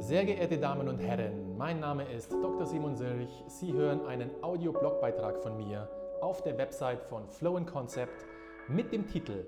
[0.00, 2.64] Sehr geehrte Damen und Herren, mein Name ist Dr.
[2.64, 3.28] Simon Sirch.
[3.48, 5.90] Sie hören einen Audio-Blogbeitrag von mir
[6.22, 8.24] auf der Website von Flow Concept
[8.66, 9.44] mit dem Titel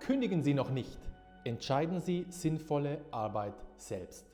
[0.00, 0.98] Kündigen Sie noch nicht,
[1.44, 4.24] entscheiden Sie sinnvolle Arbeit selbst.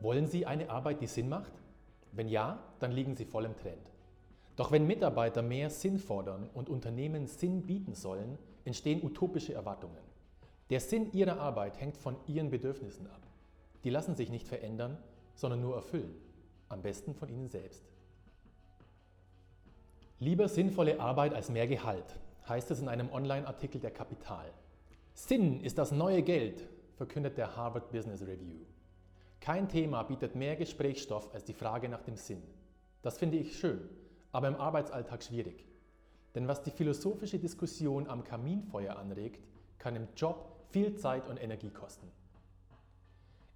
[0.00, 1.52] Wollen Sie eine Arbeit, die Sinn macht?
[2.12, 3.92] Wenn ja, dann liegen Sie voll im Trend.
[4.56, 10.07] Doch wenn Mitarbeiter mehr Sinn fordern und Unternehmen Sinn bieten sollen, entstehen utopische Erwartungen.
[10.70, 13.26] Der Sinn ihrer Arbeit hängt von ihren Bedürfnissen ab.
[13.84, 14.98] Die lassen sich nicht verändern,
[15.34, 16.14] sondern nur erfüllen.
[16.68, 17.82] Am besten von ihnen selbst.
[20.18, 24.52] Lieber sinnvolle Arbeit als mehr Gehalt, heißt es in einem Online-Artikel der Kapital.
[25.14, 28.58] Sinn ist das neue Geld, verkündet der Harvard Business Review.
[29.40, 32.42] Kein Thema bietet mehr Gesprächsstoff als die Frage nach dem Sinn.
[33.02, 33.88] Das finde ich schön,
[34.32, 35.64] aber im Arbeitsalltag schwierig.
[36.34, 39.46] Denn was die philosophische Diskussion am Kaminfeuer anregt,
[39.78, 42.08] kann im Job viel Zeit und Energie kosten.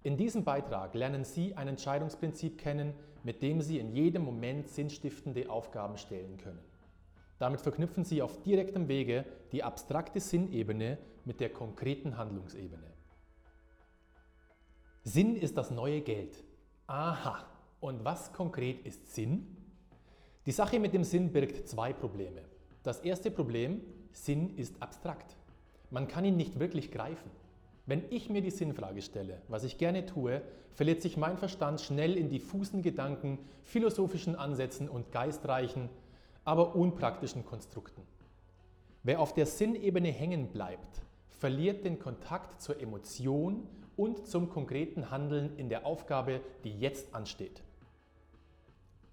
[0.03, 5.49] In diesem Beitrag lernen Sie ein Entscheidungsprinzip kennen, mit dem Sie in jedem Moment sinnstiftende
[5.49, 6.59] Aufgaben stellen können.
[7.39, 12.93] Damit verknüpfen Sie auf direktem Wege die abstrakte Sinnebene mit der konkreten Handlungsebene.
[15.03, 16.43] Sinn ist das neue Geld.
[16.87, 17.45] Aha,
[17.79, 19.57] und was konkret ist Sinn?
[20.45, 22.41] Die Sache mit dem Sinn birgt zwei Probleme.
[22.83, 25.37] Das erste Problem, Sinn ist abstrakt.
[25.93, 27.29] Man kann ihn nicht wirklich greifen.
[27.85, 30.41] Wenn ich mir die Sinnfrage stelle, was ich gerne tue,
[30.73, 35.89] verliert sich mein Verstand schnell in diffusen Gedanken, philosophischen Ansätzen und geistreichen,
[36.45, 38.01] aber unpraktischen Konstrukten.
[39.03, 45.55] Wer auf der Sinnebene hängen bleibt, verliert den Kontakt zur Emotion und zum konkreten Handeln
[45.57, 47.61] in der Aufgabe, die jetzt ansteht.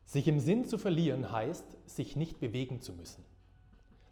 [0.06, 3.22] Sich im Sinn zu verlieren heißt, sich nicht bewegen zu müssen.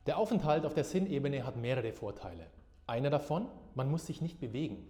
[0.05, 2.46] Der Aufenthalt auf der Sinnebene hat mehrere Vorteile.
[2.89, 4.89] Einer davon, man muss sich nicht bewegen.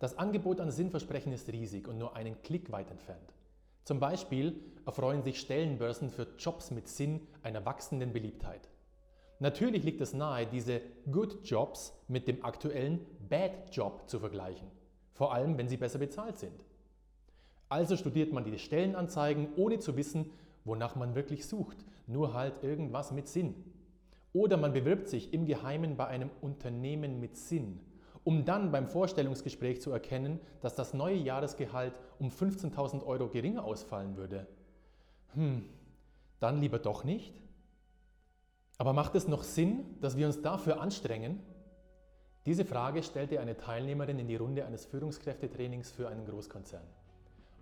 [0.00, 3.32] Das Angebot an Sinnversprechen ist riesig und nur einen Klick weit entfernt.
[3.84, 8.68] Zum Beispiel erfreuen sich Stellenbörsen für Jobs mit Sinn einer wachsenden Beliebtheit.
[9.38, 13.00] Natürlich liegt es nahe, diese Good Jobs mit dem aktuellen
[13.30, 14.68] Bad Job zu vergleichen,
[15.14, 16.66] vor allem wenn sie besser bezahlt sind.
[17.70, 20.32] Also studiert man die Stellenanzeigen, ohne zu wissen,
[20.66, 23.54] wonach man wirklich sucht, nur halt irgendwas mit Sinn.
[24.38, 27.80] Oder man bewirbt sich im Geheimen bei einem Unternehmen mit Sinn,
[28.22, 34.16] um dann beim Vorstellungsgespräch zu erkennen, dass das neue Jahresgehalt um 15.000 Euro geringer ausfallen
[34.16, 34.46] würde.
[35.34, 35.64] Hm,
[36.38, 37.34] dann lieber doch nicht?
[38.76, 41.40] Aber macht es noch Sinn, dass wir uns dafür anstrengen?
[42.46, 46.86] Diese Frage stellte eine Teilnehmerin in die Runde eines Führungskräftetrainings für einen Großkonzern.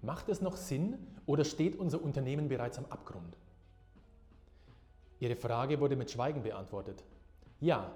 [0.03, 3.39] Macht es noch Sinn oder steht unser Unternehmen bereits am Abgrund?
[5.19, 7.03] Ihre Frage wurde mit Schweigen beantwortet.
[7.61, 7.91] Ja,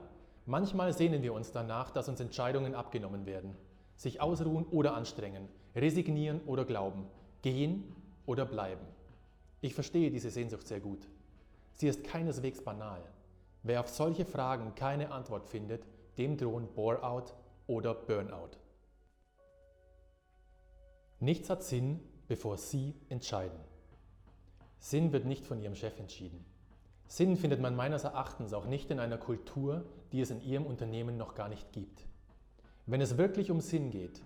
[0.47, 3.56] manchmal sehnen wir uns danach, dass uns Entscheidungen abgenommen werden.
[3.97, 7.06] Sich ausruhen oder anstrengen, resignieren oder glauben,
[7.42, 7.94] gehen
[8.25, 8.86] oder bleiben.
[9.60, 11.06] Ich verstehe diese Sehnsucht sehr gut.
[11.75, 13.03] Sie ist keineswegs banal.
[13.62, 15.84] Wer auf solche Fragen keine Antwort findet,
[16.16, 17.34] dem drohen Bore-out
[17.66, 18.56] oder Burnout.
[21.19, 23.58] Nichts hat Sinn, bevor Sie entscheiden.
[24.78, 26.50] Sinn wird nicht von Ihrem Chef entschieden.
[27.10, 31.16] Sinn findet man meines Erachtens auch nicht in einer Kultur, die es in Ihrem Unternehmen
[31.16, 32.06] noch gar nicht gibt.
[32.87, 34.22] Wenn es wirklich um Sinn geht,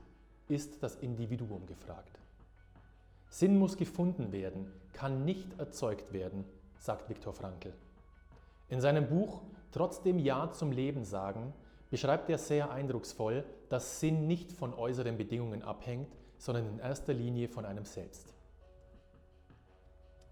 [0.48, 2.20] ist das Individuum gefragt.
[3.30, 6.44] Sinn muss gefunden werden, kann nicht erzeugt werden,
[6.78, 7.72] sagt Viktor Frankl.
[8.68, 9.40] In seinem Buch
[9.72, 11.54] Trotzdem Ja zum Leben sagen
[11.90, 17.48] beschreibt er sehr eindrucksvoll, dass Sinn nicht von äußeren Bedingungen abhängt, sondern in erster Linie
[17.48, 18.33] von einem selbst.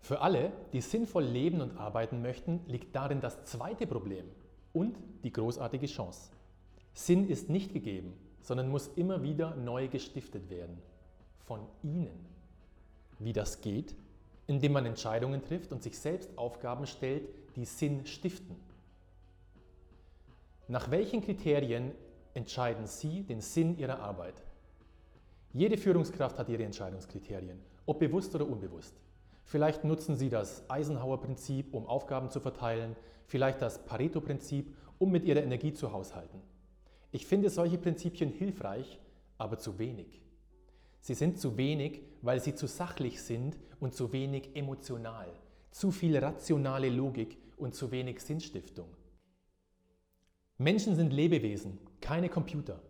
[0.03, 4.25] Für alle, die sinnvoll leben und arbeiten möchten, liegt darin das zweite Problem
[4.73, 6.31] und die großartige Chance.
[6.93, 8.12] Sinn ist nicht gegeben,
[8.43, 10.77] sondern muss immer wieder neu gestiftet werden.
[11.47, 12.27] Von Ihnen.
[13.21, 13.95] Wie das geht?
[14.49, 18.57] Indem man Entscheidungen trifft und sich selbst Aufgaben stellt, die Sinn stiften.
[20.67, 21.93] Nach welchen Kriterien
[22.35, 24.35] entscheiden Sie den Sinn Ihrer Arbeit?
[25.53, 28.94] Jede Führungskraft hat ihre Entscheidungskriterien, ob bewusst oder unbewusst.
[29.44, 32.97] Vielleicht nutzen Sie das Eisenhower-Prinzip, um Aufgaben zu verteilen,
[33.27, 36.41] vielleicht das Pareto-Prinzip, um mit Ihrer Energie zu haushalten.
[37.11, 38.99] Ich finde solche Prinzipien hilfreich,
[39.37, 40.23] aber zu wenig.
[41.00, 45.27] Sie sind zu wenig, weil sie zu sachlich sind und zu wenig emotional,
[45.73, 48.88] zu viel rationale Logik und zu wenig Sinnstiftung.
[50.59, 52.81] Menschen sind Lebewesen, keine Computer.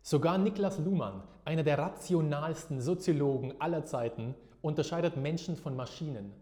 [0.00, 6.32] Sogar Niklas Luhmann, einer der rationalsten Soziologen aller Zeiten, unterscheidet Menschen von Maschinen,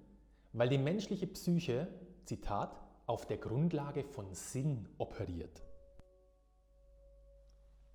[0.52, 1.88] weil die menschliche Psyche,
[2.24, 5.62] Zitat, auf der Grundlage von Sinn operiert.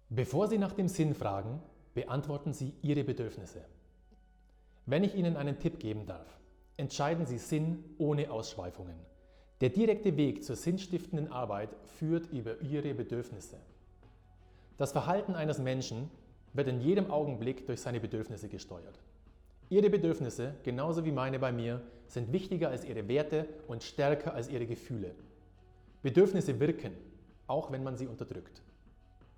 [0.09, 1.61] Bevor Sie nach dem Sinn fragen,
[1.93, 3.61] Beantworten Sie Ihre Bedürfnisse.
[4.87, 6.39] Wenn ich Ihnen einen Tipp geben darf,
[6.75, 8.95] entscheiden Sie Sinn ohne Ausschweifungen.
[9.61, 13.57] Der direkte Weg zur sinnstiftenden Arbeit führt über Ihre Bedürfnisse.
[14.77, 16.09] Das Verhalten eines Menschen
[16.53, 18.99] wird in jedem Augenblick durch seine Bedürfnisse gesteuert.
[19.73, 24.47] Ihre Bedürfnisse, genauso wie meine bei mir, sind wichtiger als Ihre Werte und stärker als
[24.47, 25.15] Ihre Gefühle.
[26.03, 26.93] Bedürfnisse wirken,
[27.47, 28.61] auch wenn man sie unterdrückt.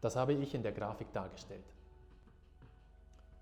[0.02, 1.64] Das habe ich in der Grafik dargestellt.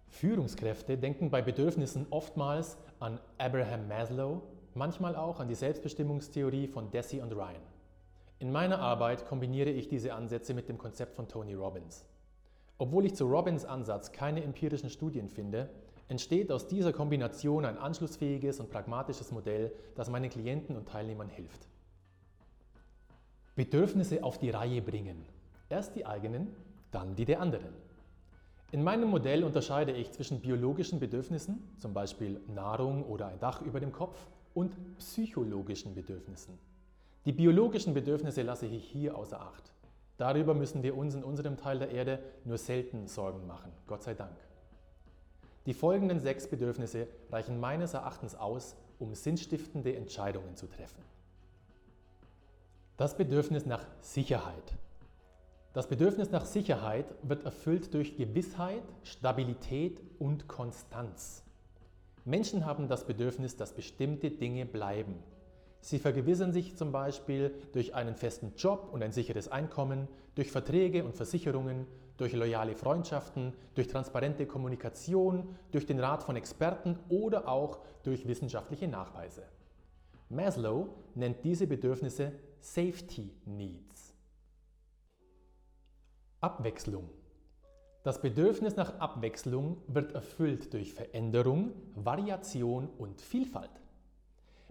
[0.10, 4.44] Führungskräfte denken bei Bedürfnissen oftmals an Abraham Maslow,
[4.76, 7.64] manchmal auch an die Selbstbestimmungstheorie von Deci und Ryan.
[8.38, 12.06] In meiner Arbeit kombiniere ich diese Ansätze mit dem Konzept von Tony Robbins.
[12.78, 15.72] Obwohl ich zu Robbins Ansatz keine empirischen Studien finde,
[16.08, 21.68] entsteht aus dieser Kombination ein anschlussfähiges und pragmatisches Modell, das meinen Klienten und Teilnehmern hilft.
[23.56, 25.26] Bedürfnisse auf die Reihe bringen.
[25.70, 26.56] Erst die eigenen,
[26.92, 27.74] dann die der anderen.
[28.72, 33.80] In meinem Modell unterscheide ich zwischen biologischen Bedürfnissen, zum Beispiel Nahrung oder ein Dach über
[33.80, 34.18] dem Kopf,
[34.56, 36.58] und psychologischen Bedürfnissen.
[37.26, 39.74] Die biologischen Bedürfnisse lasse ich hier außer Acht.
[40.18, 44.14] Darüber müssen wir uns in unserem Teil der Erde nur selten Sorgen machen, Gott sei
[44.14, 44.36] Dank.
[45.66, 51.02] Die folgenden sechs Bedürfnisse reichen meines Erachtens aus, um sinnstiftende Entscheidungen zu treffen.
[52.98, 54.78] Das Bedürfnis nach Sicherheit.
[55.74, 61.44] Das Bedürfnis nach Sicherheit wird erfüllt durch Gewissheit, Stabilität und Konstanz.
[62.26, 65.16] Menschen haben das Bedürfnis, dass bestimmte Dinge bleiben.
[65.82, 71.04] Sie vergewissern sich zum Beispiel durch einen festen Job und ein sicheres Einkommen, durch Verträge
[71.04, 71.88] und Versicherungen,
[72.18, 78.88] durch loyale Freundschaften, durch transparente Kommunikation, durch den Rat von Experten oder auch durch wissenschaftliche
[78.88, 79.44] Nachweise.
[80.30, 84.14] Maslow nennt diese Bedürfnisse Safety Needs.
[86.40, 87.10] Abwechslung.
[88.04, 93.83] Das Bedürfnis nach Abwechslung wird erfüllt durch Veränderung, Variation und Vielfalt.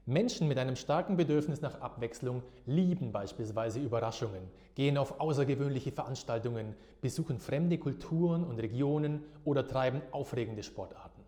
[0.05, 4.43] Menschen mit einem starken Bedürfnis nach Abwechslung lieben beispielsweise Überraschungen,
[4.75, 11.23] gehen auf außergewöhnliche Veranstaltungen, besuchen fremde Kulturen und Regionen oder treiben aufregende Sportarten.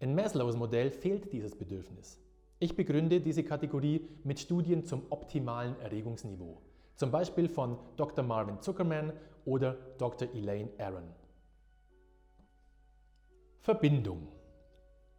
[0.00, 2.18] In Maslows Modell fehlt dieses Bedürfnis.
[2.58, 6.60] Ich begründe diese Kategorie mit Studien zum optimalen Erregungsniveau
[6.98, 8.24] zum Beispiel von Dr.
[8.24, 9.12] Marvin Zuckerman
[9.44, 10.28] oder Dr.
[10.34, 11.04] Elaine Aaron.
[13.60, 14.26] Verbindung.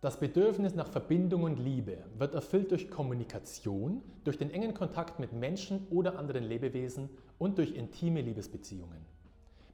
[0.02, 5.34] Das Bedürfnis nach Verbindung und Liebe wird erfüllt durch Kommunikation, durch den engen Kontakt mit
[5.34, 9.06] Menschen oder anderen Lebewesen und durch intime Liebesbeziehungen.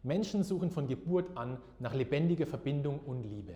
[0.01, 3.53] Menschen suchen von Geburt an nach lebendiger Verbindung und Liebe.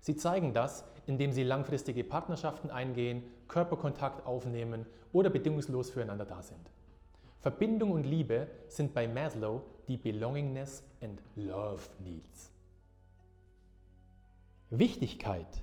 [0.00, 6.70] Sie zeigen das, indem sie langfristige Partnerschaften eingehen, Körperkontakt aufnehmen oder bedingungslos füreinander da sind.
[7.38, 12.50] Verbindung und Liebe sind bei Maslow die Belongingness and Love Needs.
[14.70, 15.62] Wichtigkeit.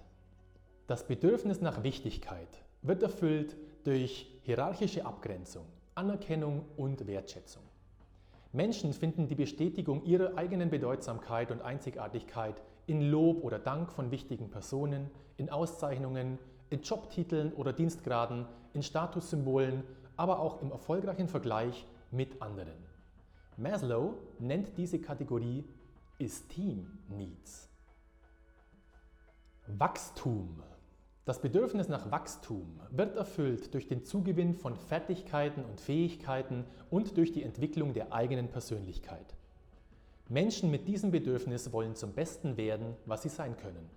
[0.87, 2.47] Das Bedürfnis nach Wichtigkeit
[2.81, 7.63] wird erfüllt durch hierarchische Abgrenzung, Anerkennung und Wertschätzung.
[8.53, 14.49] Menschen finden die Bestätigung ihrer eigenen Bedeutsamkeit und Einzigartigkeit in Lob oder Dank von wichtigen
[14.49, 16.39] Personen, in Auszeichnungen,
[16.69, 19.83] in Jobtiteln oder Dienstgraden, in Statussymbolen
[20.15, 22.73] aber auch im erfolgreichen Vergleich mit anderen.
[23.57, 25.65] Maslow nennt diese Kategorie
[26.17, 27.67] Esteem Needs.
[29.67, 30.63] Wachstum.
[31.27, 37.33] Das Bedürfnis nach Wachstum wird erfüllt durch den Zugewinn von Fertigkeiten und Fähigkeiten und durch
[37.33, 39.35] die Entwicklung der eigenen Persönlichkeit.
[40.29, 43.89] Menschen mit diesem Bedürfnis wollen zum Besten werden, was sie sein können.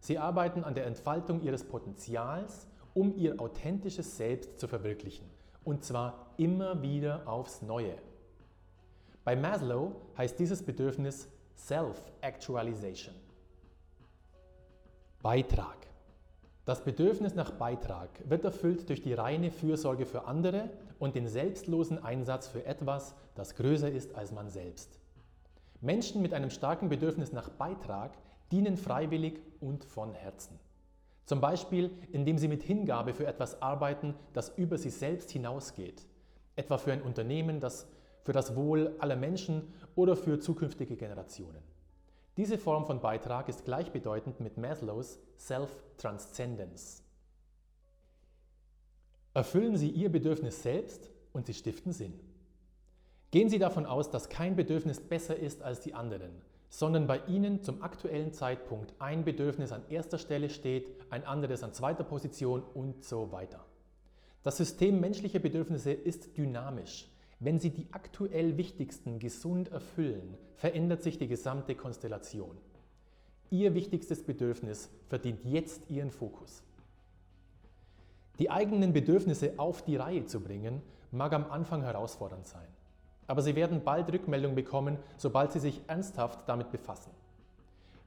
[0.00, 5.24] Sie arbeiten an der Entfaltung ihres Potenzials, um ihr authentisches Selbst zu verwirklichen
[5.64, 7.94] und zwar immer wieder aufs Neue.
[9.24, 13.14] Bei Maslow heißt dieses Bedürfnis Self-Actualization.
[15.22, 15.87] Beitrag.
[16.68, 22.04] Das Bedürfnis nach Beitrag wird erfüllt durch die reine Fürsorge für andere und den selbstlosen
[22.04, 25.00] Einsatz für etwas, das größer ist als man selbst.
[25.80, 28.18] Menschen mit einem starken Bedürfnis nach Beitrag
[28.52, 30.60] dienen freiwillig und von Herzen.
[31.24, 36.04] Zum Beispiel, indem sie mit Hingabe für etwas arbeiten, das über sie selbst hinausgeht.
[36.54, 37.88] Etwa für ein Unternehmen, das
[38.24, 41.62] für das Wohl aller Menschen oder für zukünftige Generationen.
[42.38, 47.02] Diese Form von Beitrag ist gleichbedeutend mit Maslows Self-Transcendence.
[49.34, 52.14] Erfüllen Sie Ihr Bedürfnis selbst und Sie stiften Sinn.
[53.32, 56.30] Gehen Sie davon aus, dass kein Bedürfnis besser ist als die anderen,
[56.68, 61.74] sondern bei Ihnen zum aktuellen Zeitpunkt ein Bedürfnis an erster Stelle steht, ein anderes an
[61.74, 63.64] zweiter Position und so weiter.
[64.44, 67.10] Das System menschlicher Bedürfnisse ist dynamisch.
[67.40, 72.56] Wenn Sie die aktuell wichtigsten gesund erfüllen, verändert sich die gesamte Konstellation.
[73.50, 76.62] Ihr wichtigstes Bedürfnis verdient jetzt Ihren Fokus.
[78.40, 82.66] Die eigenen Bedürfnisse auf die Reihe zu bringen, mag am Anfang herausfordernd sein.
[83.26, 87.10] Aber Sie werden bald Rückmeldung bekommen, sobald Sie sich ernsthaft damit befassen.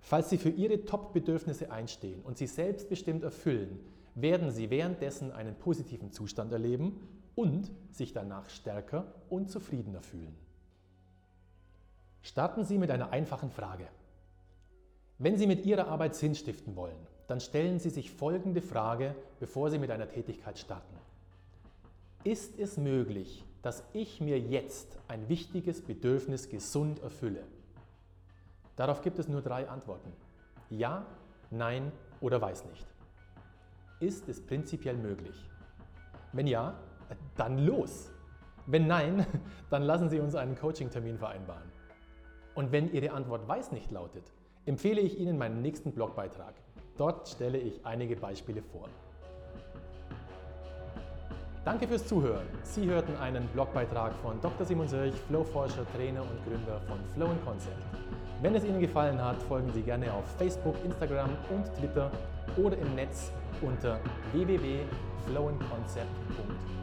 [0.02, 3.80] Falls Sie für Ihre Top-Bedürfnisse einstehen und sie selbstbestimmt erfüllen,
[4.16, 7.00] werden Sie währenddessen einen positiven Zustand erleben
[7.36, 10.36] und sich danach stärker und zufriedener fühlen.
[12.22, 13.88] Starten Sie mit einer einfachen Frage.
[15.18, 19.70] Wenn Sie mit Ihrer Arbeit Sinn stiften wollen, dann stellen Sie sich folgende Frage, bevor
[19.70, 20.96] Sie mit einer Tätigkeit starten.
[22.24, 27.44] Ist es möglich, dass ich mir jetzt ein wichtiges Bedürfnis gesund erfülle?
[28.76, 30.12] Darauf gibt es nur drei Antworten.
[30.70, 31.06] Ja,
[31.50, 32.86] nein oder weiß nicht.
[34.00, 35.36] Ist es prinzipiell möglich?
[36.34, 36.80] Wenn ja,
[37.36, 38.12] dann los.
[38.66, 39.26] Wenn nein,
[39.70, 41.70] dann lassen Sie uns einen Coaching-Termin vereinbaren.
[42.56, 44.32] Und wenn Ihre Antwort weiß nicht lautet,
[44.66, 46.54] empfehle ich Ihnen meinen nächsten Blogbeitrag.
[46.98, 48.88] Dort stelle ich einige Beispiele vor.
[51.64, 52.48] Danke fürs Zuhören.
[52.64, 54.66] Sie hörten einen Blogbeitrag von Dr.
[54.66, 57.78] Simon Sirch, Flowforscher, Trainer und Gründer von Flow Concept.
[58.42, 62.10] Wenn es Ihnen gefallen hat, folgen Sie gerne auf Facebook, Instagram und Twitter
[62.58, 64.00] oder im Netz unter
[64.34, 66.81] www.flowandconcept.com.